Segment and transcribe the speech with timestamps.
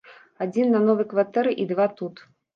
[0.45, 2.27] Адзін на новай кватэры і два тут.